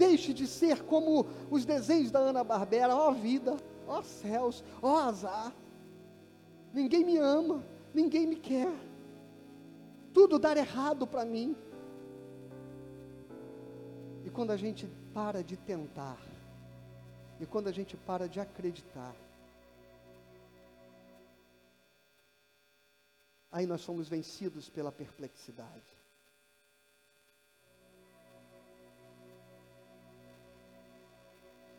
[0.00, 3.54] Deixe de ser como os desenhos da Ana Barbera, ó oh, vida,
[3.86, 5.52] ó oh, céus, ó oh, azar.
[6.72, 8.72] Ninguém me ama, ninguém me quer.
[10.14, 11.54] Tudo dar errado para mim.
[14.24, 16.16] E quando a gente para de tentar,
[17.38, 19.14] e quando a gente para de acreditar,
[23.52, 25.99] aí nós somos vencidos pela perplexidade.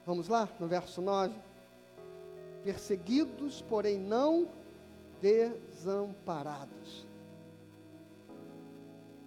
[0.06, 1.34] Vamos lá, no verso 9.
[2.64, 4.48] Perseguidos, porém não
[5.22, 7.06] desamparados.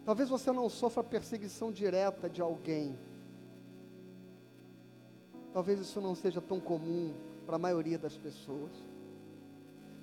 [0.04, 2.98] Talvez você não sofra perseguição direta de alguém.
[5.52, 7.14] Talvez isso não seja tão comum
[7.46, 8.72] para a maioria das pessoas.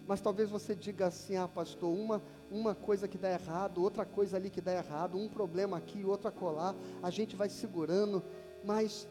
[0.07, 4.37] Mas talvez você diga assim: ah, pastor, uma, uma coisa que dá errado, outra coisa
[4.37, 8.23] ali que dá errado, um problema aqui, outro acolá, a gente vai segurando,
[8.63, 9.07] mas,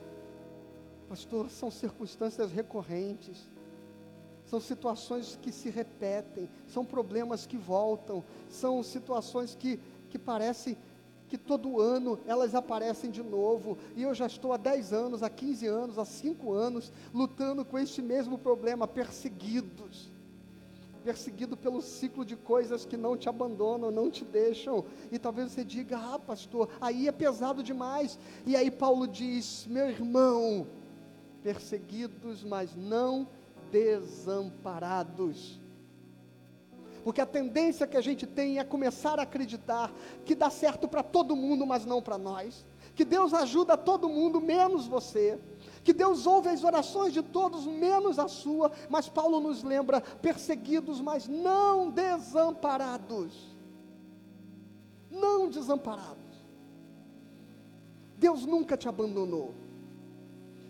[1.11, 3.51] pastor, são circunstâncias recorrentes,
[4.45, 10.79] são situações que se repetem, são problemas que voltam, são situações que, que parecem
[11.29, 15.29] que todo ano elas aparecem de novo, e eu já estou há 10 anos, há
[15.29, 20.13] 15 anos, há 5 anos, lutando com este mesmo problema, perseguidos.
[21.03, 24.85] Perseguido pelo ciclo de coisas que não te abandonam, não te deixam.
[25.11, 28.19] E talvez você diga: "Ah, pastor, aí é pesado demais".
[28.47, 30.67] E aí Paulo diz: "Meu irmão,
[31.43, 33.29] perseguidos, mas não
[33.71, 35.61] desamparados".
[37.03, 39.91] Porque a tendência que a gente tem é começar a acreditar
[40.25, 42.65] que dá certo para todo mundo, mas não para nós.
[42.95, 45.39] Que Deus ajuda todo mundo, menos você
[45.83, 51.01] que Deus ouve as orações de todos, menos a sua, mas Paulo nos lembra: perseguidos,
[51.01, 53.33] mas não desamparados.
[55.11, 56.19] Não desamparados.
[58.17, 59.55] Deus nunca te abandonou.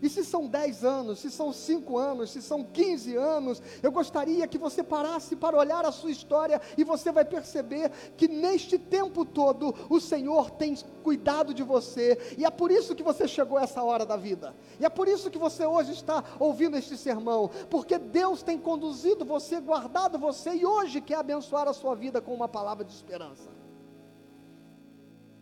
[0.03, 4.47] E se são 10 anos, se são 5 anos, se são 15 anos, eu gostaria
[4.47, 9.25] que você parasse para olhar a sua história e você vai perceber que neste tempo
[9.25, 13.63] todo o Senhor tem cuidado de você, e é por isso que você chegou a
[13.63, 14.55] essa hora da vida.
[14.79, 19.25] E é por isso que você hoje está ouvindo este sermão, porque Deus tem conduzido
[19.25, 23.60] você, guardado você e hoje quer abençoar a sua vida com uma palavra de esperança.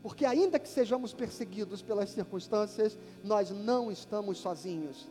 [0.09, 5.07] Porque, ainda que sejamos perseguidos pelas circunstâncias, nós não estamos sozinhos.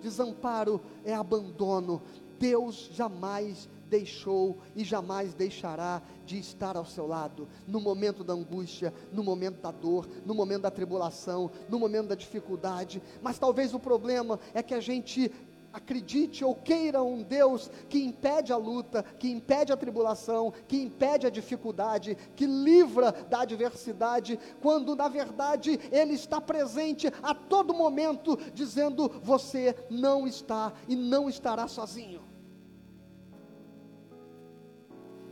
[0.00, 2.00] Desamparo é abandono.
[2.38, 8.94] Deus jamais deixou e jamais deixará de estar ao seu lado, no momento da angústia,
[9.12, 13.02] no momento da dor, no momento da tribulação, no momento da dificuldade.
[13.20, 15.32] Mas talvez o problema é que a gente
[15.72, 21.26] acredite ou queira um Deus que impede a luta, que impede a tribulação, que impede
[21.26, 28.36] a dificuldade, que livra da adversidade, quando na verdade Ele está presente a todo momento,
[28.52, 32.27] dizendo: Você não está e não estará sozinho.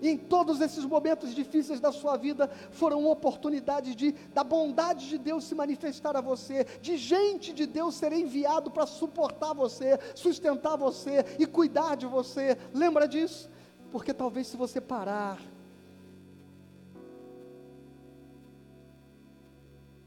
[0.07, 5.19] E em todos esses momentos difíceis da sua vida foram oportunidades de da bondade de
[5.19, 10.77] Deus se manifestar a você, de gente de Deus ser enviado para suportar você, sustentar
[10.77, 12.57] você e cuidar de você.
[12.73, 13.51] Lembra disso?
[13.91, 15.41] Porque talvez se você parar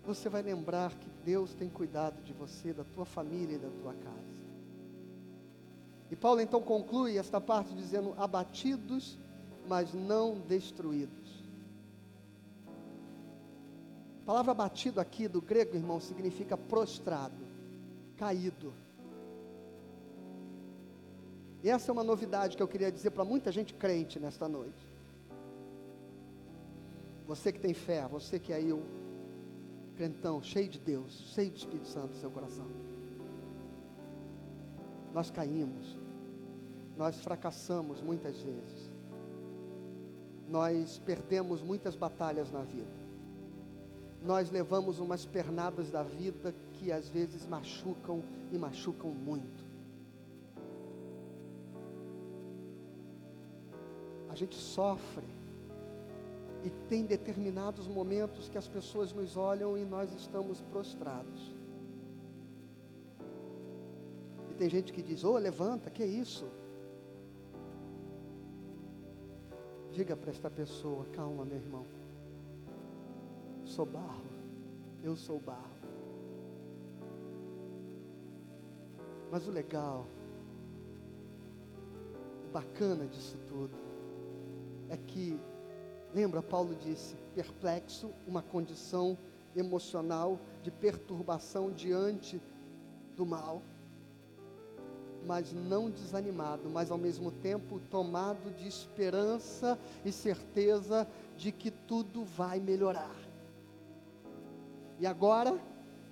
[0.05, 3.93] você vai lembrar que Deus tem cuidado de você, da tua família e da tua
[3.93, 4.39] casa.
[6.09, 9.19] E Paulo então conclui esta parte dizendo: abatidos
[9.69, 11.43] mas não destruídos.
[14.23, 17.45] A palavra batido aqui do grego, irmão, significa prostrado,
[18.17, 18.73] caído.
[21.63, 24.87] E essa é uma novidade que eu queria dizer para muita gente crente nesta noite.
[27.27, 28.81] Você que tem fé, você que é o
[29.95, 32.65] crentão, cheio de Deus, cheio do Espírito Santo no seu coração.
[35.13, 35.95] Nós caímos,
[36.97, 38.88] nós fracassamos muitas vezes
[40.49, 43.09] nós perdemos muitas batalhas na vida.
[44.23, 49.63] Nós levamos umas pernadas da vida que às vezes machucam e machucam muito.
[54.29, 55.25] A gente sofre
[56.63, 61.55] e tem determinados momentos que as pessoas nos olham e nós estamos prostrados.
[64.49, 66.45] E tem gente que diz: "Ô, oh, levanta, que é isso?"
[69.99, 71.85] Diga para esta pessoa: calma, meu irmão.
[73.65, 74.23] Sou barro.
[75.03, 75.75] Eu sou barro.
[79.29, 80.07] Mas o legal,
[82.47, 83.77] o bacana disso tudo,
[84.87, 85.37] é que,
[86.15, 89.17] lembra, Paulo disse: perplexo, uma condição
[89.53, 92.41] emocional de perturbação diante
[93.17, 93.61] do mal
[95.29, 101.07] mas não desanimado, mas ao mesmo tempo tomado de esperança e certeza
[101.37, 103.15] de que tudo vai melhorar.
[104.99, 105.55] E agora,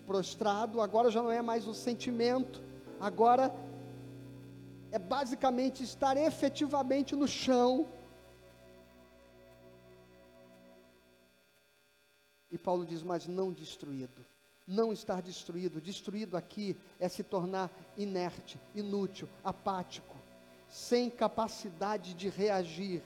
[0.05, 2.61] prostrado, agora já não é mais o sentimento,
[2.99, 3.51] agora
[4.91, 7.87] é basicamente estar efetivamente no chão.
[12.51, 14.36] E Paulo diz, mas não destruído
[14.67, 15.79] não estar destruído.
[15.79, 20.15] Destruído aqui é se tornar inerte, inútil, apático,
[20.67, 23.01] sem capacidade de reagir.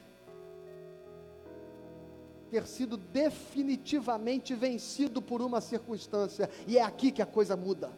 [2.50, 7.92] Ter sido definitivamente vencido por uma circunstância, e é aqui que a coisa muda.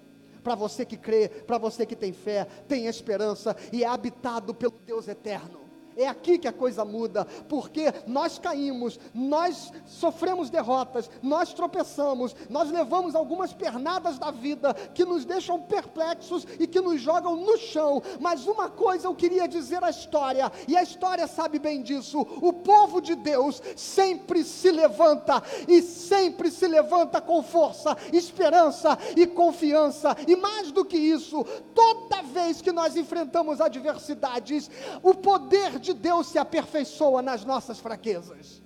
[0.43, 4.78] Para você que crê, para você que tem fé, tem esperança e é habitado pelo
[4.86, 5.61] Deus eterno.
[5.96, 12.72] É aqui que a coisa muda, porque nós caímos, nós sofremos derrotas, nós tropeçamos, nós
[12.72, 18.02] levamos algumas pernadas da vida que nos deixam perplexos e que nos jogam no chão.
[18.20, 22.54] Mas uma coisa eu queria dizer à história, e a história sabe bem disso: o
[22.54, 30.16] povo de Deus sempre se levanta e sempre se levanta com força, esperança e confiança,
[30.28, 31.44] e mais do que isso,
[31.76, 34.70] toda vez que nós enfrentamos adversidades,
[35.02, 38.64] o poder de Deus se aperfeiçoa nas nossas fraquezas.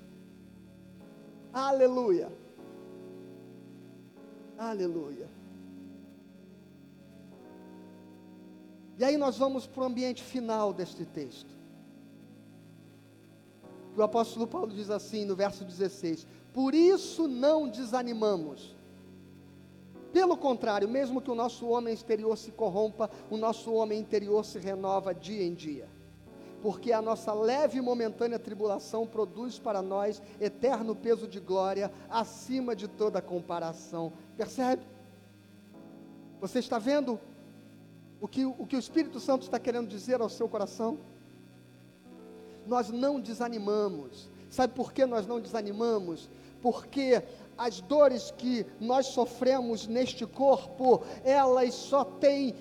[1.51, 2.31] Aleluia.
[4.57, 5.27] Aleluia.
[8.97, 11.57] E aí nós vamos para o ambiente final deste texto.
[13.95, 18.75] O apóstolo Paulo diz assim no verso 16: Por isso não desanimamos.
[20.13, 24.57] Pelo contrário, mesmo que o nosso homem exterior se corrompa, o nosso homem interior se
[24.57, 25.96] renova dia em dia
[26.61, 32.75] porque a nossa leve e momentânea tribulação produz para nós eterno peso de glória acima
[32.75, 34.11] de toda comparação.
[34.35, 34.83] Percebe?
[36.41, 37.19] Você está vendo
[38.19, 40.97] o que o, que o Espírito Santo está querendo dizer ao seu coração?
[42.65, 44.29] Nós não desanimamos.
[44.49, 46.29] Sabe por que nós não desanimamos?
[46.61, 47.23] Porque
[47.57, 52.55] as dores que nós sofremos neste corpo, elas só têm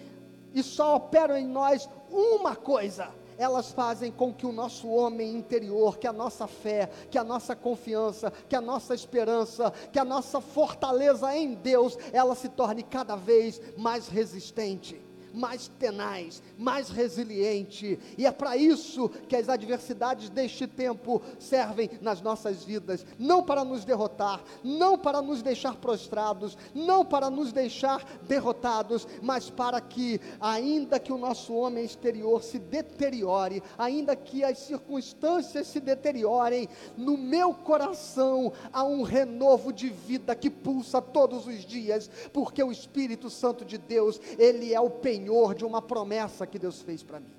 [0.55, 5.99] e só operam em nós uma coisa: elas fazem com que o nosso homem interior,
[5.99, 10.41] que a nossa fé, que a nossa confiança, que a nossa esperança, que a nossa
[10.41, 15.06] fortaleza em Deus, ela se torne cada vez mais resistente
[15.37, 17.99] mais tenaz, mais resiliente.
[18.17, 23.65] E é para isso que as adversidades deste tempo servem nas nossas vidas não para
[23.65, 30.21] nos derrotar, não para nos deixar prostrados, não para nos deixar derrotados, mas para que,
[30.41, 37.19] ainda que o nosso homem exterior se deteriore, ainda que as circunstâncias se deteriorem, no
[37.19, 43.29] meu coração há um renovo de vida que pulsa todos os dias, porque o Espírito
[43.29, 45.26] Santo de Deus, ele é o penhor
[45.57, 47.35] de uma promessa que Deus fez para mim.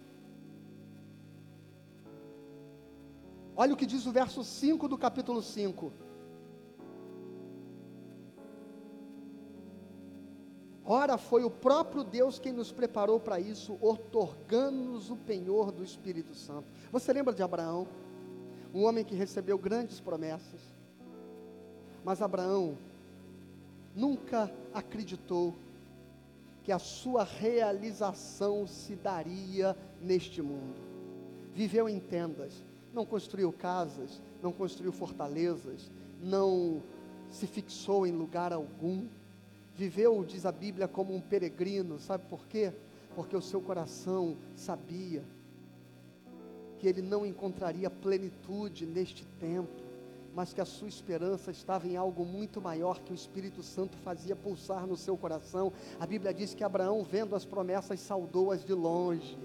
[3.55, 5.91] Olha o que diz o verso 5 do capítulo 5.
[10.89, 16.33] Ora, foi o próprio Deus quem nos preparou para isso, otorgando-nos o penhor do Espírito
[16.33, 16.67] Santo.
[16.91, 17.87] Você lembra de Abraão?
[18.73, 20.61] Um homem que recebeu grandes promessas.
[22.05, 22.77] Mas Abraão
[23.93, 25.53] nunca acreditou
[26.67, 30.75] que a sua realização se daria neste mundo.
[31.53, 32.61] Viveu em tendas,
[32.93, 35.89] não construiu casas, não construiu fortalezas,
[36.21, 36.83] não
[37.29, 39.07] se fixou em lugar algum
[39.73, 42.73] viveu, diz a Bíblia, como um peregrino, sabe por quê?
[43.15, 45.23] Porque o seu coração sabia
[46.79, 49.86] que ele não encontraria plenitude neste tempo,
[50.37, 54.35] mas que a sua esperança estava em algo muito maior que o Espírito Santo fazia
[54.35, 55.73] pulsar no seu coração.
[55.99, 59.35] A Bíblia diz que Abraão, vendo as promessas, saudou-as de longe.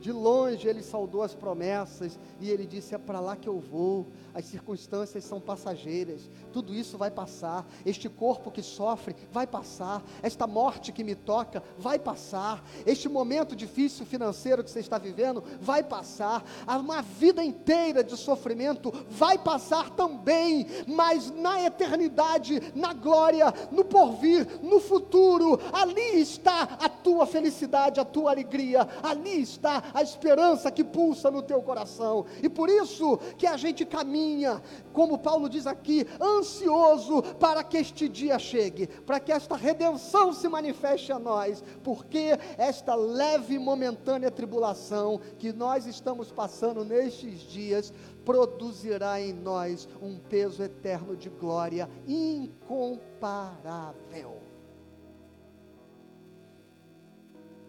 [0.00, 4.06] De longe ele saudou as promessas e ele disse: É para lá que eu vou.
[4.32, 7.66] As circunstâncias são passageiras, tudo isso vai passar.
[7.84, 10.02] Este corpo que sofre vai passar.
[10.22, 12.64] Esta morte que me toca vai passar.
[12.86, 16.44] Este momento difícil financeiro que você está vivendo vai passar.
[16.66, 20.66] Uma vida inteira de sofrimento vai passar também.
[20.86, 28.04] Mas na eternidade, na glória, no porvir, no futuro, ali está a tua felicidade, a
[28.04, 28.88] tua alegria.
[29.02, 32.24] Ali está a esperança que pulsa no teu coração.
[32.42, 34.62] E por isso que a gente caminha,
[34.92, 40.48] como Paulo diz aqui, ansioso para que este dia chegue, para que esta redenção se
[40.48, 47.92] manifeste a nós, porque esta leve e momentânea tribulação que nós estamos passando nestes dias
[48.24, 53.30] produzirá em nós um peso eterno de glória incomparável.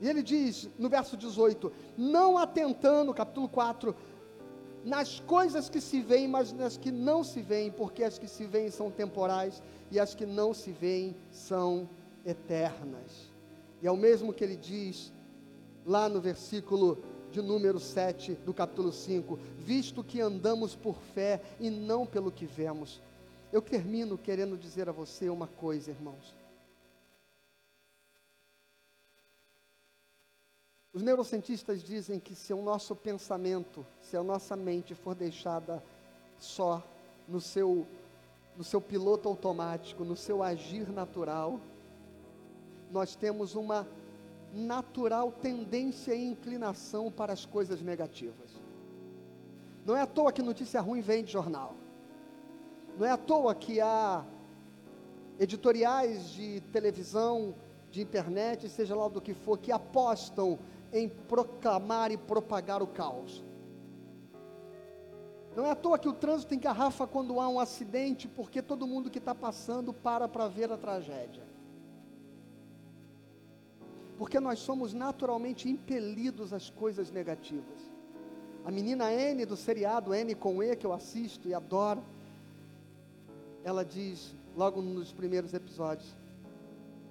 [0.02, 3.95] E ele diz no verso 18: Não atentando, capítulo 4,
[4.84, 8.45] nas coisas que se veem, mas nas que não se veem, porque as que se
[8.45, 11.88] veem são temporais e as que não se veem são
[12.26, 13.32] eternas.
[13.80, 15.14] E é o mesmo que ele diz
[15.86, 16.97] lá no versículo
[17.32, 22.47] de número 7 do capítulo 5: Visto que andamos por fé e não pelo que
[22.47, 22.99] vemos.
[23.54, 26.40] Eu termino querendo dizer a você uma coisa, irmãos.
[30.93, 35.81] Os neurocientistas dizem que se o nosso pensamento, se a nossa mente for deixada
[36.37, 36.83] só
[37.29, 37.87] no seu,
[38.57, 41.61] no seu piloto automático, no seu agir natural,
[42.91, 43.87] nós temos uma
[44.53, 48.51] natural tendência e inclinação para as coisas negativas.
[49.85, 51.73] Não é à toa que notícia ruim vem de jornal.
[52.97, 54.25] Não é à toa que há
[55.39, 57.55] editoriais de televisão,
[57.89, 60.59] de internet, seja lá do que for, que apostam
[60.93, 63.43] em proclamar e propagar o caos.
[65.55, 69.09] Não é à toa que o trânsito engarrafa quando há um acidente, porque todo mundo
[69.09, 71.43] que está passando para para ver a tragédia.
[74.17, 77.91] Porque nós somos naturalmente impelidos às coisas negativas.
[78.63, 82.03] A menina N do seriado N com E, que eu assisto e adoro,
[83.63, 86.15] ela diz, logo nos primeiros episódios: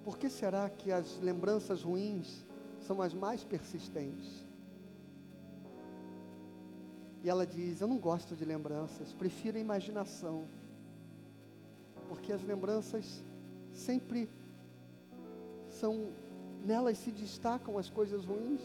[0.04, 2.46] Por que será que as lembranças ruins
[2.90, 4.44] são as mais persistentes.
[7.22, 10.44] E ela diz: Eu não gosto de lembranças, prefiro a imaginação.
[12.08, 13.22] Porque as lembranças
[13.72, 14.28] sempre
[15.68, 16.08] são,
[16.66, 18.60] nelas se destacam as coisas ruins.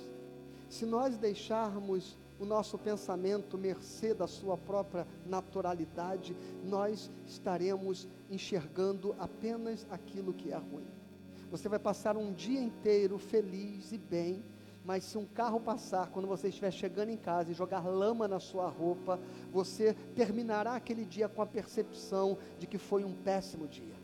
[0.70, 9.86] Se nós deixarmos o nosso pensamento mercê da sua própria naturalidade, nós estaremos enxergando apenas
[9.92, 11.05] aquilo que é ruim.
[11.52, 14.44] Você vai passar um dia inteiro feliz e bem,
[14.84, 18.40] mas se um carro passar quando você estiver chegando em casa e jogar lama na
[18.40, 19.20] sua roupa,
[19.52, 23.96] você terminará aquele dia com a percepção de que foi um péssimo dia.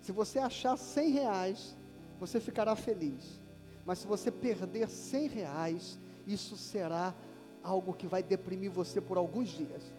[0.00, 1.76] Se você achar 100 reais,
[2.18, 3.40] você ficará feliz.
[3.84, 7.14] Mas se você perder 100 reais, isso será
[7.62, 9.92] algo que vai deprimir você por alguns dias.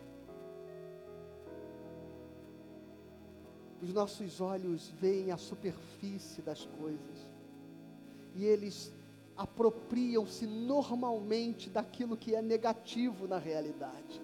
[3.81, 7.31] Os nossos olhos veem a superfície das coisas
[8.35, 8.93] e eles
[9.35, 14.21] apropriam-se normalmente daquilo que é negativo na realidade.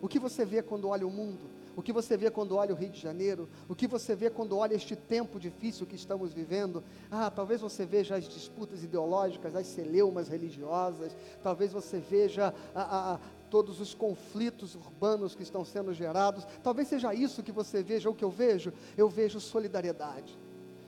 [0.00, 1.58] O que você vê quando olha o mundo?
[1.76, 3.48] O que você vê quando olha o Rio de Janeiro?
[3.68, 6.82] O que você vê quando olha este tempo difícil que estamos vivendo?
[7.08, 13.18] Ah, talvez você veja as disputas ideológicas, as celeumas religiosas, talvez você veja a, a,
[13.50, 16.46] todos os conflitos urbanos que estão sendo gerados.
[16.62, 18.72] Talvez seja isso que você veja, o que eu vejo.
[18.96, 20.36] Eu vejo solidariedade.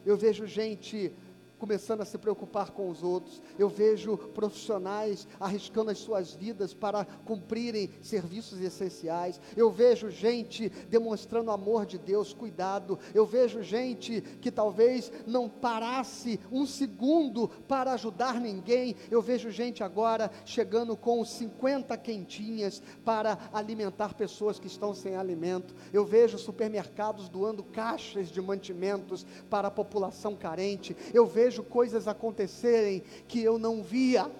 [0.04, 1.12] Eu vejo gente
[1.61, 3.42] começando a se preocupar com os outros.
[3.58, 9.38] Eu vejo profissionais arriscando as suas vidas para cumprirem serviços essenciais.
[9.54, 12.98] Eu vejo gente demonstrando amor de Deus, cuidado.
[13.14, 18.96] Eu vejo gente que talvez não parasse um segundo para ajudar ninguém.
[19.11, 25.74] Eu vejo gente agora chegando com 50 quentinhas para alimentar pessoas que estão sem alimento.
[25.92, 30.96] Eu vejo supermercados doando caixas de mantimentos para a população carente.
[31.12, 34.30] Eu vejo vejo coisas acontecerem que eu não via.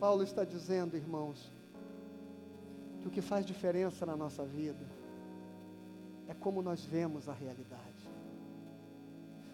[0.00, 1.52] Paulo está dizendo, irmãos,
[3.00, 4.84] que o que faz diferença na nossa vida
[6.26, 8.10] é como nós vemos a realidade.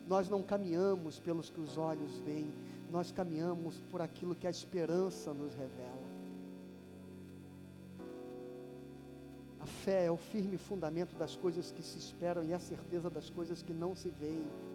[0.08, 2.50] Nós não caminhamos pelos que os olhos veem,
[2.90, 6.03] nós caminhamos por aquilo que a esperança nos revela.
[9.84, 13.62] Fé é o firme fundamento das coisas que se esperam e a certeza das coisas
[13.62, 14.73] que não se veem.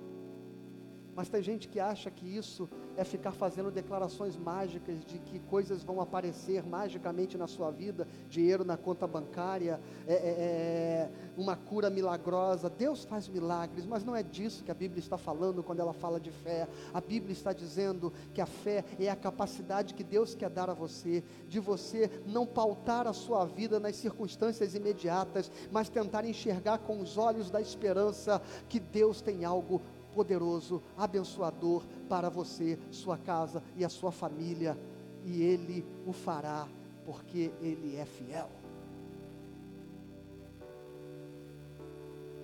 [1.20, 5.84] Mas tem gente que acha que isso é ficar fazendo declarações mágicas de que coisas
[5.84, 11.90] vão aparecer magicamente na sua vida, dinheiro na conta bancária, é, é, é, uma cura
[11.90, 12.70] milagrosa.
[12.70, 16.22] Deus faz milagres, mas não é disso que a Bíblia está falando quando ela fala
[16.22, 16.70] de fé.
[16.94, 20.74] A Bíblia está dizendo que a fé é a capacidade que Deus quer dar a
[20.74, 27.02] você, de você não pautar a sua vida nas circunstâncias imediatas, mas tentar enxergar com
[27.02, 29.82] os olhos da esperança que Deus tem algo
[30.14, 34.78] poderoso, abençoador para você, sua casa e a sua família,
[35.24, 36.68] e Ele o fará,
[37.06, 38.50] porque Ele é fiel.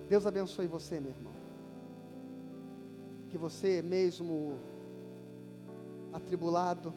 [0.08, 1.32] Deus abençoe você, meu irmão.
[3.28, 4.56] Que você, mesmo
[6.12, 6.94] atribulado,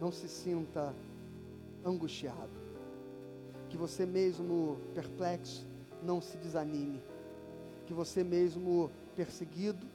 [0.00, 0.94] não se sinta
[1.84, 2.58] angustiado.
[3.68, 5.66] Que você, mesmo perplexo,
[6.02, 7.02] não se desanime.
[7.86, 9.86] Que você, mesmo perseguido,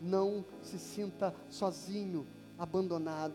[0.00, 2.26] não se sinta sozinho,
[2.58, 3.34] abandonado.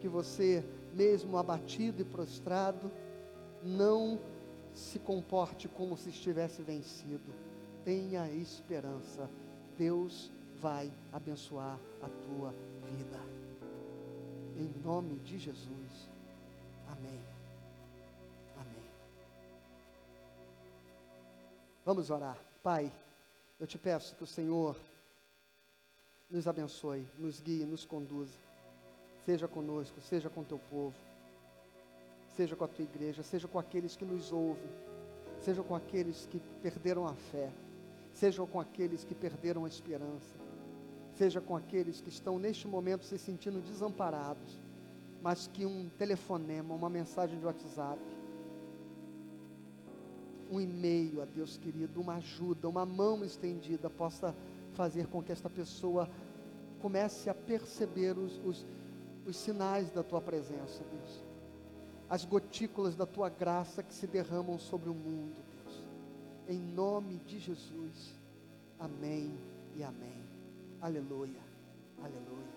[0.00, 2.90] Que você, mesmo abatido e prostrado,
[3.62, 4.18] não
[4.74, 7.32] se comporte como se estivesse vencido.
[7.84, 9.28] Tenha esperança.
[9.78, 12.54] Deus vai abençoar a tua
[12.86, 13.20] vida.
[14.56, 16.08] Em nome de Jesus.
[16.88, 17.20] Amém.
[18.56, 18.90] Amém.
[21.84, 22.51] Vamos orar.
[22.62, 22.92] Pai,
[23.58, 24.76] eu te peço que o Senhor
[26.30, 28.38] nos abençoe, nos guie, nos conduza.
[29.26, 30.94] Seja conosco, seja com teu povo,
[32.36, 34.70] seja com a tua igreja, seja com aqueles que nos ouvem,
[35.40, 37.50] seja com aqueles que perderam a fé,
[38.12, 40.38] seja com aqueles que perderam a esperança,
[41.16, 44.56] seja com aqueles que estão neste momento se sentindo desamparados,
[45.20, 48.00] mas que um telefonema, uma mensagem de WhatsApp,
[50.52, 54.34] um e-mail a Deus querido, uma ajuda, uma mão estendida possa
[54.74, 56.08] fazer com que esta pessoa
[56.80, 58.66] comece a perceber os, os,
[59.26, 61.24] os sinais da tua presença, Deus.
[62.10, 65.34] As gotículas da tua graça que se derramam sobre o mundo,
[65.64, 65.82] Deus.
[66.48, 68.14] Em nome de Jesus.
[68.78, 69.32] Amém
[69.74, 70.22] e amém.
[70.82, 71.40] Aleluia.
[71.98, 72.51] Aleluia.